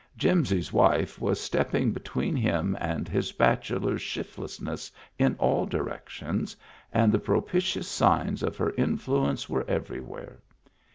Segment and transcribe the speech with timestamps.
[0.17, 6.55] Jimsy's wife was stepping between him and his bachelor shiftlessness in all directions,
[6.91, 10.39] and the propitious signs of her influence were everywhere.